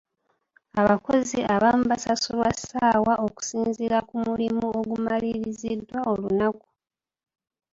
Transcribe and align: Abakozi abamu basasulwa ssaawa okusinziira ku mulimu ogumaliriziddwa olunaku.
Abakozi 0.81 1.39
abamu 1.55 1.83
basasulwa 1.91 2.49
ssaawa 2.57 3.13
okusinziira 3.27 3.97
ku 4.07 4.15
mulimu 4.25 4.65
ogumaliriziddwa 4.79 5.99
olunaku. 6.11 6.67